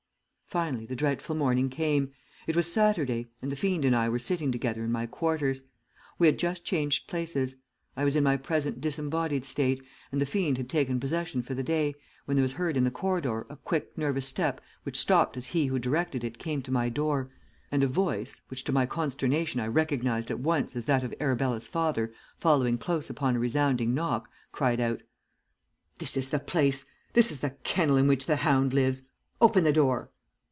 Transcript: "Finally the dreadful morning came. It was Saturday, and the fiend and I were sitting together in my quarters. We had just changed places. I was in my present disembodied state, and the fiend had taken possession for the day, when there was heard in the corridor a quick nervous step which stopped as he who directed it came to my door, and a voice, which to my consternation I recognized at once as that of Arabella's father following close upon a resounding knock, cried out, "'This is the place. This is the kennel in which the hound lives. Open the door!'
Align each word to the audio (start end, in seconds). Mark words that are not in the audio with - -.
"Finally 0.51 0.85
the 0.85 0.97
dreadful 0.97 1.33
morning 1.33 1.69
came. 1.69 2.11
It 2.45 2.57
was 2.57 2.69
Saturday, 2.69 3.29
and 3.41 3.49
the 3.49 3.55
fiend 3.55 3.85
and 3.85 3.95
I 3.95 4.09
were 4.09 4.19
sitting 4.19 4.51
together 4.51 4.83
in 4.83 4.91
my 4.91 5.05
quarters. 5.07 5.63
We 6.19 6.27
had 6.27 6.37
just 6.37 6.65
changed 6.65 7.07
places. 7.07 7.55
I 7.95 8.03
was 8.03 8.17
in 8.17 8.23
my 8.25 8.35
present 8.35 8.81
disembodied 8.81 9.45
state, 9.45 9.81
and 10.11 10.19
the 10.19 10.25
fiend 10.25 10.57
had 10.57 10.67
taken 10.69 10.99
possession 10.99 11.41
for 11.41 11.53
the 11.53 11.63
day, 11.63 11.95
when 12.25 12.35
there 12.35 12.41
was 12.41 12.51
heard 12.51 12.75
in 12.75 12.83
the 12.83 12.91
corridor 12.91 13.47
a 13.49 13.55
quick 13.55 13.97
nervous 13.97 14.25
step 14.27 14.59
which 14.83 14.97
stopped 14.99 15.37
as 15.37 15.47
he 15.47 15.67
who 15.67 15.79
directed 15.79 16.21
it 16.21 16.37
came 16.37 16.61
to 16.63 16.69
my 16.71 16.89
door, 16.89 17.29
and 17.71 17.81
a 17.81 17.87
voice, 17.87 18.41
which 18.49 18.65
to 18.65 18.73
my 18.73 18.85
consternation 18.85 19.61
I 19.61 19.67
recognized 19.67 20.29
at 20.29 20.41
once 20.41 20.75
as 20.75 20.83
that 20.83 21.05
of 21.05 21.13
Arabella's 21.21 21.69
father 21.69 22.11
following 22.35 22.77
close 22.77 23.09
upon 23.09 23.37
a 23.37 23.39
resounding 23.39 23.93
knock, 23.93 24.29
cried 24.51 24.81
out, 24.81 25.01
"'This 25.99 26.17
is 26.17 26.29
the 26.29 26.39
place. 26.41 26.83
This 27.13 27.31
is 27.31 27.39
the 27.39 27.51
kennel 27.63 27.95
in 27.95 28.05
which 28.09 28.25
the 28.25 28.35
hound 28.35 28.73
lives. 28.73 29.03
Open 29.39 29.63
the 29.63 29.71
door!' 29.71 30.09